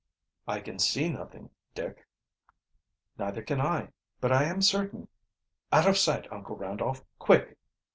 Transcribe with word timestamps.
"I 0.47 0.61
can 0.61 0.79
see 0.79 1.09
nothing, 1.09 1.51
Dick." 1.75 2.07
"Neither 3.19 3.43
can 3.43 3.61
I; 3.61 3.89
but 4.19 4.31
I 4.31 4.45
am 4.45 4.63
certain 4.63 5.07
Out 5.71 5.87
of 5.87 5.95
sight, 5.95 6.25
Uncle 6.31 6.55
Randolph, 6.55 7.03
quick!" 7.19 7.55